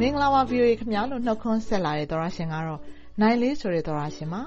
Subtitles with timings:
[0.00, 2.80] မင်္ဂလာပါ VOA ခင်ဗျာလို့နှုတ်ခွန်းဆက်လာတဲ့သောရရှင်ကတော့
[3.20, 4.42] နိုင်လေးဆိုတဲ့သောရရှင်ပါ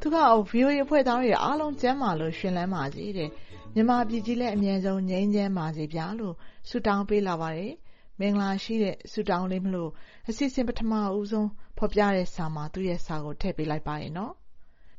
[0.00, 0.16] သူက
[0.50, 3.30] VOA အဖွဲ့သားတွေအားလုံးကျမ်းမာလို့ရှင်လန်းပါစေတဲ့
[3.74, 6.34] မြန်မာပြည်ကြီးလည်းအမြဲဆုံးငြိမ်းချမ်းပါစေဗျာလို့
[6.68, 7.72] ဆုတောင်းပေးလာပါတယ်
[8.20, 9.90] မင်္ဂလာရှိတဲ့ဆုတောင်းလေးမလို့
[10.28, 14.32] အစီအစဉ်ပထမဦးဆုံးဖော်ပြတဲ့စာမှာသူ့ရဲ့စာကိုထည့်ပေးလိုက်ပါရင်နော်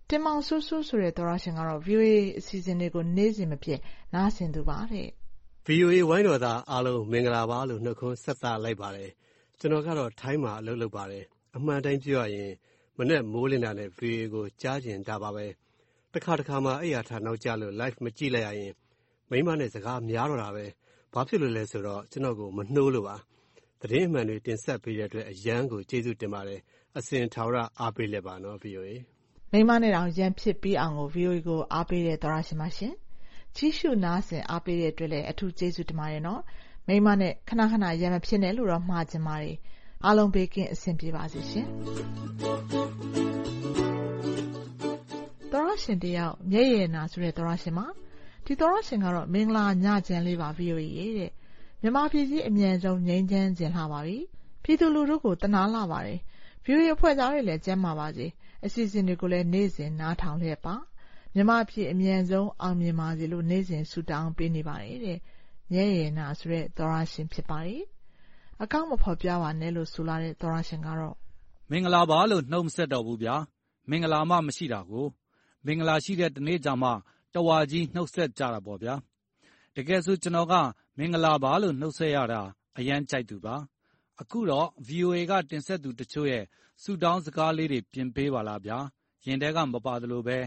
[0.10, 3.80] တင်မောင်ဆူဆူဆိုတဲ့သောရရှင်ကတော့ VOA အစီအစဉ်တွေကိုနေ့စဉ်မပြတ်
[4.14, 5.08] နားဆင်သူပါတဲ့
[5.68, 9.12] VOA ဝိုင်းတော်သားအားလုံးမင်္ဂလာပါလို့နှုတ်ခွန်းဆက်သလိုက်ပါတယ်
[9.60, 11.24] ကျွန်တော်ကတော့ ထိုင်းမှာ အလုပ်လုပ်ပါတယ်။
[11.56, 12.52] အမှန်တိုင်းပြောရရင်
[12.98, 15.46] မနက်မိုးလင်းတာနဲ့ VOA ကို ကြားချင်တာပါပဲ။
[16.14, 18.74] တခါတခါမှအိပ်ယာထနောက်ကျလို့ Live မကြည့်လိုက်ရရင်
[19.30, 20.66] မိန်းမနဲ့ စကားများတော့တာပဲ။
[21.14, 23.16] ဘာဖြစ်လို့လဲဆိုတော့ ကျွန်တော့်ကို မနှိုးလို့ပါ။
[23.82, 26.60] သတင်းအမှန်တွေ တင်ဆက်ပေးတဲ့အတွက် အရမ်းကို ကျေးဇူးတင်ပါတယ်။
[26.98, 28.92] အစဉ်ထာဝရ အားပေးလက်ပါနော် VOA
[29.52, 32.94] ။မိန်းမနဲ့တောင် ရန်ဖြစ်ပြီးအောင်ကို VOA ကို အားပေးတဲ့ သောတရှင်ပါရှင်။
[33.56, 36.42] ကြည့်ရှုနားဆင် အားပေးတဲ့အတွက်လည်း အထူးကျေးဇူးတင်ပါတယ်နော်
[36.88, 39.56] မိန်းမနဲ့ခဏခဏရန်မဖြစ်နဲ့လို့တော့မှာချင်ပါတယ်။
[40.06, 41.68] အားလုံးဘေးကင်းအဆင်ပြေပါစေရှင်။
[45.52, 47.88] သောရရှင်တယောက်မျက်ရည်နာဆိုတဲ့သောရရှင်မှာ
[48.46, 51.32] ဒီသောရရှင်ကတော့မင်္ဂလာညချမ်းလေးပါ VOA ရဲ့တဲ့
[51.82, 54.18] မြန်မာပြည်ကြီးအမြန်ဆုံးငြိမ်းချမ်းခြင်းလှပါပြီ
[54.64, 56.20] ပြည်သူလူထုကိုတနာလာပါတယ်
[56.66, 58.28] VOA အဖွဲ့သားတွေလည်းကျမ်းမာပါစေ
[58.66, 60.76] အစီအစဉ်တွေကိုလည်းနေ့စဉ်နားထောင်လျက်ပါ
[61.34, 65.20] မြန်မာပြည်အမြန်ဆုံးအောင်မြင်ပါစေလို့နေ့စဉ်ဆုတောင်းပေးနေပါတယ်တဲ့
[65.72, 67.84] မျက်ရည်နာဆိုတဲ့သောရရှင်ဖြစ်ပါတယ်။
[68.64, 71.16] အကောင့်မဖော်ပြပါနဲ့လို့ဆိုလာတဲ့သောရရှင်ကတော့
[71.72, 73.36] မင်္ဂလာပါလို့နှုတ်မဆက်တော့ဘူးဗျာ။
[73.90, 75.08] မင်္ဂလာမှမရှိတာကို
[75.66, 76.90] မင်္ဂလာရှိတဲ့တနေ့ကြမှ
[77.34, 78.96] တဝါကြီးနှုတ်ဆက်ကြတာပေါ့ဗျာ။
[79.76, 80.54] တကယ်ဆိုကျွန်တော်က
[80.98, 82.42] မင်္ဂလာပါလို့နှုတ်ဆက်ရတာ
[82.78, 83.56] အရန်ကြိုက်သူပါ။
[84.22, 86.44] အခုတော့ VOA ကတင်ဆက်သူတချို့ရဲ့
[86.82, 88.78] ဆူတောင်းစကားလေးတွေပြင်ပေးပါလားဗျာ။
[89.26, 90.38] ရင်ထဲကမပါသလိုပဲ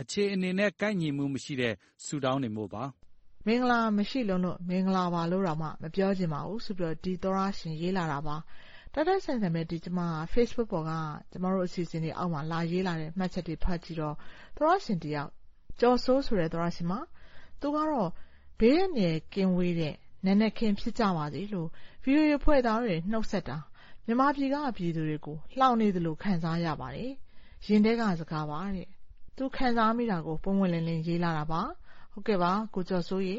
[0.00, 1.74] အခြေအနေနဲ့ကိုက်ညီမှုမရှိတဲ့
[2.04, 2.84] ဆူတောင်းနေမို့ပါ။
[3.48, 8.36] မင်္ဂလာမရှိလုံးလို့မင်္ဂလာပါလို့တော့မှမပြောချင်ပါဘူးဆိုပြီးတော့ဒီသောရရှင်ရေးလာတာပါ
[8.92, 10.00] တိုက်တိုက်ဆိုင်ဆိုင်ပဲဒီကျမ
[10.32, 10.92] Facebook ပေါ်က
[11.30, 14.14] ကျမတို့အစီအစဉ်တွေအောက်မှာလာရေးလာတဲ့မှတ်ချက်တွေဖတ်ကြည့်တော့
[14.56, 15.30] သောရရှင်တယောက်
[15.80, 17.00] ကျော်စိုးဆိုတဲ့သောရရှင်မှာ
[17.60, 18.10] သူကတော့
[18.60, 21.68] ဘေးရနေကင်းဝေးတဲ့နက်နက်ခင်းဖြစ်ကြပါစေလို့
[22.04, 23.58] VOA ဖွဲ့သားတွေနှုတ်ဆက်တာ
[24.06, 27.12] မြန်မာပြည်ကပြည်သူတွေကိုလှောင်နေသလိုခံစားရပါတယ်
[27.66, 28.88] ရင်ထဲကစကားပါတဲ့
[29.36, 31.62] သူခံစားမိတာကိုပုံဝင်လင်းလင်းရေးလာတာပါ
[32.16, 33.38] ဟုတ်ကဲ့ပါကိုကျော်စိုးရေ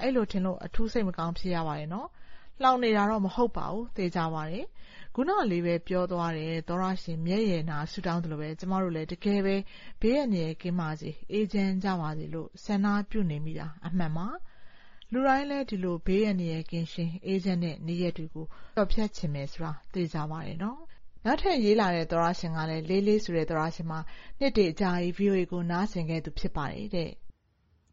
[0.00, 2.08] အဲ့လိုထင်လို့အထူးစိတ်မကောင်းဖြစ်ရပါတယ်နော်။
[2.62, 4.64] လှောင်နေတာတော့မဟုတ်ပါဘူးသေချာပါတယ်။
[5.14, 9.56] ခုနလေးပဲပြောသွားတယ်သောရရှင်မျက်ရည်နာဆူတောင်းတယ်လို့ပဲကျမတို့လည်းတကယ်ပဲ
[10.00, 14.26] ဘေးရန်ရဲ့ကင်းပါစေအေဂျင့်ကြပါစေလို့ဆန္ဒပြုနေမိတာအမှန်ပါ
[15.12, 18.46] လူတိုင်းလည်းဒီလိုဘေးရန်ရဲ့ကင်းရှင်းအေဂျင့်နဲ့နေရတူကို
[18.76, 20.80] တော့ဖြတ်ချင်မယ်ဆိုတာသိကြပါတယ်နော်
[21.24, 24.00] နောက်ထပ်ရေးလာတဲ့သောရရှင်ကလည်းလေးလေးဆိုတဲ့သောရရှင်မှာ
[24.38, 27.10] နှစ်တည်းအကြာကြီး VOA ကိုနားဆင်ခဲ့သူဖြစ်ပါတယ်တဲ့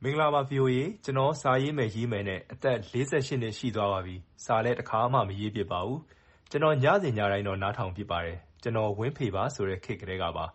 [0.04, 6.02] မင်္ဂလာပါ VOA ကျွန်တော် စာရေးမယ် ရေးမယ်နဲ့ အသက်48နှစ် ရှိသွားပါပြီ စာလည်းတစ်ခါမှ မရေးဖြစ်ပါဘူး
[6.50, 10.46] ကျွန်တော် ညစဉ်ညတိုင်းတော့ နားထောင်ဖြစ်ပါတယ် ကျွန်တော် ဝင်းဖေပါဆိုတဲ့ ခေတ်ကလေးကပါ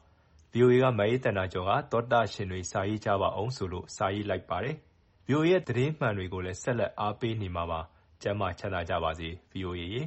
[0.52, 4.76] VOA ကမရေးတန်တာကျော်က သောတာရှင်တွေ စာရေးကြပါအောင်ဆိုလို့ စာရေးလိုက်ပါတယ်
[5.28, 7.80] VOA ရဲ့ သတင်းမှန်တွေကိုလည်း ဆက်လက် အားပေးနေမှာပါ
[8.22, 10.02] ကျမ်းမာချမ်းသာကြပါစေ VOA ရေ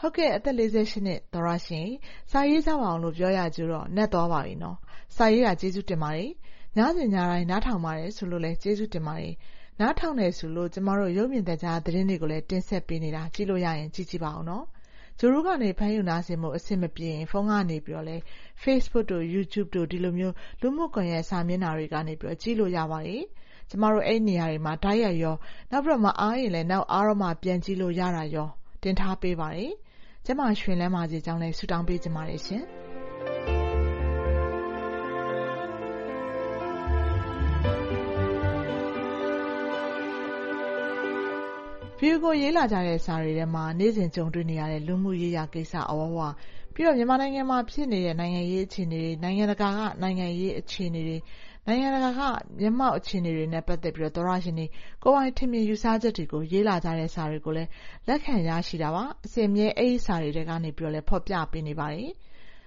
[0.00, 1.88] ဟုတ်ကဲ့ အသက်48နှစ် သောရရှင်
[2.30, 4.76] စာရေးကြပါအောင်လို့ ပြောရကြတော့နှက်သွားပါပြီနော်
[5.16, 6.30] စာရေးတာ ကျေးဇူးတင်ပါတယ်
[6.76, 9.34] ညစဉ်ညတိုင်း နားထောင်ပါတယ်ဆိုလို့လည်း ကျေးဇူးတင်ပါတယ်။
[9.80, 14.64] နားထောင်တယ်ဆိုလို့ ကျမတို့ ရုပ်မြင်သံကြားသတင်းတွေကိုလည်း တင်ဆက်ပေးနေတာ ကြည့်လို့ရရင် ကြည့်ကြည့်ပါဦးနော်။
[15.18, 18.16] ဂျိုရုကနေ ဖမ်းယူနားဆင်မှုအဆင်မပြေရင် ဖုန်းကနေပြီးတော့လဲ
[18.62, 23.22] Facebook တို့ YouTube တို့ ဒီလိုမျိုး လူမှုကွန်ရက်စာမျက်နှာတွေကနေပြီးတော့ ကြည့်လို့ရပါတယ်။
[23.70, 25.36] ကျမတို့ အဲ့နေရာတွေမှာဓာတ်ရိုက်ရော
[25.70, 28.48] နောက်ပြီးတော့ မအားရင်လည်း နောက်အားတော့မှ ပြန်ကြည့်လို့ရတာရော
[28.82, 29.72] တင်ထားပေးပါတယ်။
[30.26, 32.64] ကျမရွှင်လန်းပါစေကြောင်းလည်း ဆုတောင်းပေးကြပါတယ်ရှင်။
[42.02, 46.18] view ကို ရေးလာကြတဲ့စာတွေထဲမှာ နေ့စဉ်ကြုံတွေ့နေရတဲ့ လူမှုရေးရာကိစ္စ အဝဝ
[46.74, 51.16] ပြီးတော့ မြန်မာနိုင်ငံမှာ ဖြစ်နေတဲ့ နိုင်ငံရေး အခြေအနေတွေ နိုင်ငံတကာက နိုင်ငံရေးအခြေအနေတွေ
[51.66, 52.20] နိုင်ငံတကာက
[52.60, 54.66] မျက်မှောက်အခြေအနေတွေနဲ့ ပတ်သက်ပြီးတော့သောရရှင်တွေ
[55.02, 57.68] ကိုပိုင်ထင်မြင်ယူဆချက်တွေကို ရေးလာကြတဲ့ စာတွေကိုလည်း
[58.08, 62.10] လက်ခံရရှိတာပါ အစင်မြဲ အဲ့ဒီစာတွေထဲကနေပြီးတော့လည်းဖော်ပြပေးနေပါတယ်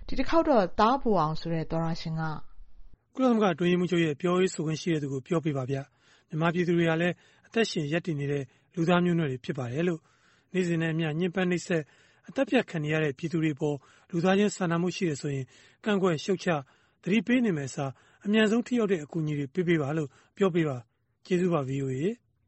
[0.07, 2.21] ဒီတစ်ခေါက်တော့တားပူအောင်ဆိုတဲ့ သောရရှင်က
[3.13, 5.77] ကုလသမဂ္ဂတွင်းမှုချုပ်ရဲ့ ပြောရေးဆိုခွင့်ရှိတဲ့သူကို ပြောပြပါဗျ
[6.29, 7.15] မြန်မာပြည်သူတွေကလည်း
[7.47, 8.43] အသက်ရှင်ရပ်တည်နေတဲ့
[8.75, 10.01] လူသားမျိုးနွယ်တွေ ဖြစ်ပါတယ်လို့
[10.53, 11.83] နေ့စဉ်နဲ့အမျှ ညှဉ်းပန်းနှိပ်စက်
[12.27, 13.77] အသက်ဖြတ်ခံနေရတဲ့ ပြည်သူတွေအပေါ်
[14.11, 15.45] လူသားချင်းစာနာမှု ရှိတယ်ဆိုရင်
[15.83, 16.49] ကန့်ကွက်ရှုတ်ချ
[17.03, 17.91] သတိပေးနေမယ်အစား
[18.25, 20.77] အမြန်ဆုံး ထိရောက်တဲ့ အကူအညီတွေ ပေးပေးပါလို့ ပြောပေးပါ။
[21.25, 22.01] ကျေးဇူးပါ VOA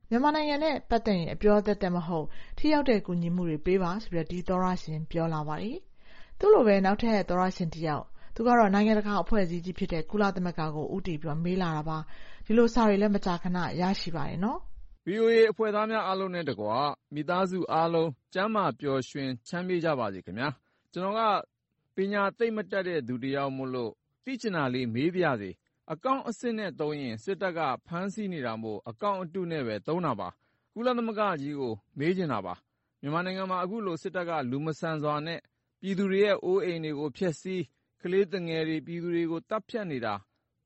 [0.10, 2.26] မြန်မာနိုင်ငံနဲ့ ပတ်သက်ရင် အပြောသက်သက်မဟုတ်
[2.58, 5.78] ထိရောက်တဲ့ ကူညီမှုတွေ ပေးပါဆိုပြီးဒီသောရရှင် ပြောလာပါတယ်။
[6.40, 8.06] သူ့လိုပဲ နောက်ထပ် သောရရှင်တယောက်
[8.36, 11.98] သူကတော့ နိုင်ငံတကာ အဖွဲ့အစည်းကြီးဖြစ်တဲ့ ကုလသမဂ္ဂကို ဦးတည်ပြီး မေးလာတာပါ။
[12.46, 14.60] ဒီလိုစာတွေလည်း မကြာခဏ ရရှိပါတယ်နော်။
[15.08, 16.68] VOA အဖွဲ့သားများအားလုံးနဲ့တကွ
[17.14, 20.50] မိသားစုအားလုံး ကျန်းမာပျော်ရွှင် ချမ်းမြေ့ကြပါစေခင်ဗျာ။
[20.94, 21.22] ကျွန်တော်က
[21.96, 23.92] ပညာသိပ်မတတ်တဲ့သူတယောက်မို့လို့
[24.26, 25.50] သိချင်တာလေး မေးပါရစေ။
[25.92, 30.28] အကောင့်အစစ်နဲ့သုံးရင် စစ်တပ်က ဖမ်းဆီးနေတာမို့ အကောင့်အတုနဲ့ပဲ သုံးတာပါ။
[30.74, 32.54] ကုလသမဂ္ဂကြီးကို မေးချင်တာပါ။
[33.02, 35.40] မြန်မာနိုင်ငံမှာ အခုလို စစ်တပ်က လူမဆန်စွာနဲ့
[35.82, 37.62] ပြည်သူတွေရဲ့ အိုးအိမ်တွေကို ဖျက်ဆီး၊
[38.02, 40.14] ကလေးသူငယ်တွေ၊ပြည်သူတွေကို သတ်ဖြတ်နေတာ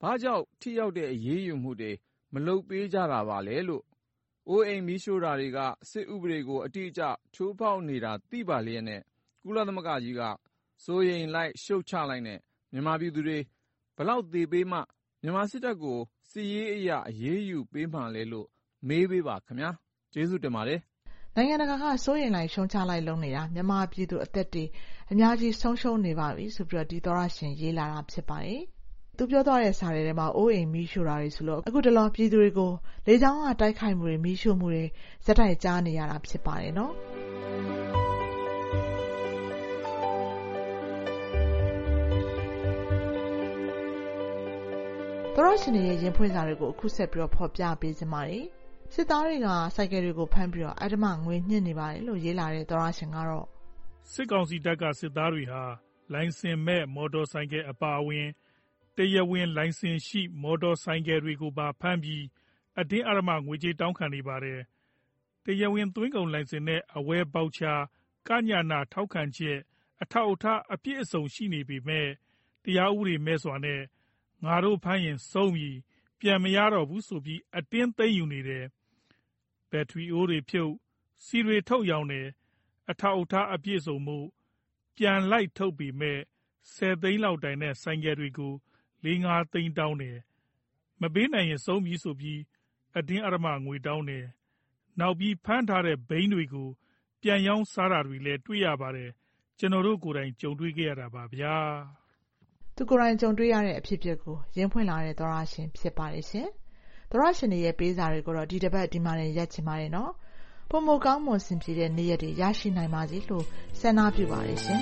[0.02, 1.92] ဘာကြောင့် ထိရောက်တဲ့ အရေးယူမှုတွေ
[2.34, 3.84] မလုပ်ပေးကြတာပါလဲလို့
[4.50, 5.60] အိုးအိမ်မီးရှို့တာတွေက
[5.92, 7.02] စစ်ဥပဒေကို အတိအကျ
[7.36, 9.02] ချိုးဖောက်နေတာ သိပါလျက်နဲ့
[9.44, 10.22] ကုလသမဂ္ဂကြီးက
[10.86, 12.40] စိုးရိမ်လိုက် ရှုတ်ချလိုက်နဲ့
[12.72, 13.38] မြန်မာပြည်သူတွေ
[13.96, 14.80] ဘယ်လောက်သေပေးမှ
[15.22, 16.00] မြန်မာစစ်တပ်ကို
[16.32, 18.48] စစ်ရေးအရ အရေးယူပေးမှာလဲလို့
[18.88, 19.72] မေးပေးပါခင်ဗျာ။
[20.14, 20.80] ကျေးဇူးတင်ပါတယ်။
[21.36, 24.64] နိုင်ငံတကာက စိုးရိမ်လိုက် ရှုတ်ချလိုက်လုပ်နေတာ မြန်မာပြည်သူအသက်တွေ
[25.12, 28.62] အများကြီး ဆုံးရှုံးနေပါပြီဆိုပြီး ဒီသောတရှင် ရေးလာတာ ဖြစ်ပါတယ်။
[29.22, 32.72] သူပြောသွားတဲ့စာတွေထဲမှာအိုးအိမ်မီးရှို့တာတွေဆိုလို့အခုတလောပြည်သူတွေကို
[33.08, 34.86] လေကြောင်းကတိုက်ခိုက်မှုတွေမီးရှို့မှုတွေ
[35.26, 36.94] ဆက်တိုက်ကြားနေရတာဖြစ်ပါတယ်နော်။
[45.36, 48.46] သောတရှင်တွေရဲ့ရင်ဖွင့်စာတွေကိုအခုဆက်ပြီးဖော်ပြပေးချင်ပါတယ်။
[48.94, 53.46] စစ်သားတွေကဆိုင်ကယ်တွေကိုဖမ်းပြီးအဓမ္မငွေညှစ်နေပါတယ်လို့ရေးလာတဲ့သောတရှင်ကတော့
[54.12, 55.64] စစ်ကောင်စီတပ်ကစစ်သားတွေဟာ
[56.14, 58.28] လိုင်စင်မဲ့မော်တော်ဆိုင်ကယ်အပါအဝင်
[59.02, 62.24] တရားဝင်လိုင်စင်ရှိ မော်တော်ဆိုင်ကယ်တွေကိုပါဖမ်းပြီး
[62.80, 64.60] အတင်းအဓမ္မ ငွေကြေးတောင်းခံနေပါတယ်။
[65.44, 67.74] တရားဝင် သွင်းကုန်လိုင်စင်နဲ့ အဝယ်ဘောက်ချာ၊
[68.28, 69.60] ကညန ထောက်ခံချက်
[70.02, 72.10] အထောက်အထား အပြည့်အစုံ ရှိနေပေမယ့်
[72.64, 73.82] တရားဥပဒေမဲ့စွာနဲ့
[74.44, 75.70] ငါတို့ဖမ်းရင်ဆုံးပြီ၊
[76.20, 78.66] ပြန်မရတော့ဘူးဆိုပြီး အတင်းသိမ်းယူနေတယ်။
[79.72, 80.72] ဘက်ထရီအိုးတွေဖြုတ်၊
[81.26, 82.28] ဆီတွေထုတ်ရောင်းတယ်။
[82.90, 84.28] အထောက်အထား အပြည့်အစုံမို့
[84.98, 86.22] ပြန်လိုက်ထုတ်ပေမယ့်
[86.74, 88.54] ဆယ်သိန်းလောက်တန်တဲ့ ဆိုင်ကယ်တွေကို
[89.04, 90.18] လေးငါးသိန်းတောင်းတယ်။
[91.02, 92.40] မပေးနိုင်ရင် ဆုံးပြီဆိုပြီး
[92.98, 94.26] အတင်းအဓမ္မ ငွေတောင်းတယ်။
[95.00, 96.70] နောက်ပြီး ဖမ်းထားတဲ့ ဘိန်းတွေကို
[97.22, 99.10] ပြန်ရောင်းစားတာတွေလည်း တွေ့ရပါတယ်။
[99.60, 101.56] ကျနော်တို့ကိုယ်တိုင် ကြုံတွေ့ခဲ့ရတာပါဗျာ။”
[102.76, 106.48] သူကိုယ်တိုင် ကြုံတွေ့ရတဲ့ အဖြစ်အပျက်ကိုရေးဖွင့်လာတဲ့ သောတရှင် ဖြစ်ပါတယ်ရှင်။
[107.10, 110.12] သောတရှင်တွေရဲ့ ပေးစာတွေကိုတော့ ဒီတပတ် ဒီမှာတင် ရပ်ချင်ပါတယ်နော်။
[110.72, 113.46] ပိုမိုကောင်းမွန်အဆင်ပြေတဲ့ နေ့ရက်တွေ ရရှိနိုင်ပါစေလို့
[113.80, 114.82] ဆန္ဒပြုပါတယ်ရှင်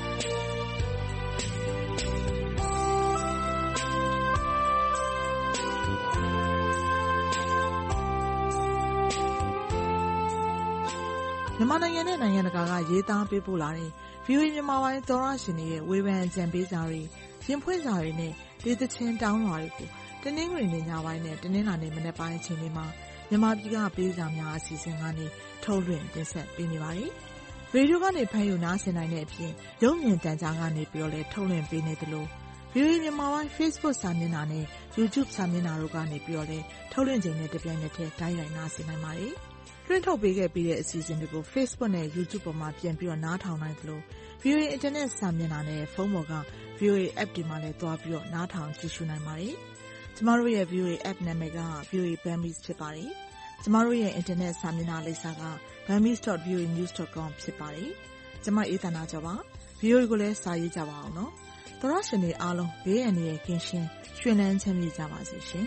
[11.61, 13.89] မြန်မာနိုင်ငံနဲ့ နိုင်ငံတကာက ရေးသားပေးပို့လာတဲ့
[14.25, 17.01] VOA မြန်မာပိုင်းသောတရှင်တွေရဲ့ ဝေဖန်အကြံပေးစာတွေ၊
[17.47, 18.31] ရင်ဖွင့်စာတွေနဲ့
[18.63, 19.87] ဒေသချင်းတောင်းလွှာတွေကို
[20.23, 22.85] တနင်္ဂနွေနေ့ ညပိုင်းနဲ့ တနင်္လာနေ့ မနက်ပိုင်း အချိန်တွေမှာ
[23.29, 25.25] မြန်မာပြည်က ပေးစာများ အစီအစဉ်ကနေ
[25.63, 27.11] ထုတ်လွှင့်တင်ဆက်ပေးနေပါတယ်။
[27.73, 29.51] ရေဒီယိုကနေ ဖမ်းယူနားဆင်နိုင်တဲ့အပြင်
[29.83, 32.25] ရုပ်မြင်သံကြားကနေလည်း ထုတ်လွှင့်ပေးနေသလို
[32.73, 34.65] VOA မြန်မာပိုင်း Facebook စာမျက်နှာနဲ့
[34.97, 36.17] YouTube စာမျက်နှာတို့ကနေ
[36.49, 39.35] လည်း ထုတ်လွှင့်ချိန်နဲ့ တပြိုင်နက်တည်း တိုက်ရိုက်နားဆင်နိုင်ပါတယ်။
[39.91, 43.99] လွှင့်ထုတ်ပေးခဲ့ပြီးတဲ့ အစီအစဉ်တွေကို Facebook နဲ့ YouTube ပေါ်မှာ ပြန်ပြီးနားထောင်နိုင်သလို
[44.43, 46.33] VOA အင်တာနက်စာမျက်နှာနဲ့ ဖုန်းပေါ်က
[46.79, 49.55] VOA App တွေမှာလည်း သွားပြီးနားထောင်ကြည့်ရှုနိုင်ပါတယ်။
[50.15, 51.59] ကျမတို့ရဲ့ VOA App နာမည်က
[51.91, 53.09] VOA Burmese ဖြစ်ပါတယ်။
[53.63, 55.43] ကျမတို့ရဲ့ အင်တာနက်စာမျက်နှာလိပ်စာက
[55.87, 57.89] burmese.voanews.com ဖြစ်ပါတယ်။
[58.43, 59.35] ကျမ အေးသန္တာကျော်ပါ။
[59.81, 61.31] VOA ကိုလည်း စာရေးကြပါအောင်နော်။
[61.79, 63.87] သောတရှင်တွေအားလုံး ဘေးအန္တရာယ်ကင်းရှင်း၊
[64.19, 65.65] ရွှင်လန်းချမ်းမြေ့ကြပါစေရှင်